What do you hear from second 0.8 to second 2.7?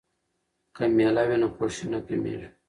میله وي نو خوښي نه کمېږي.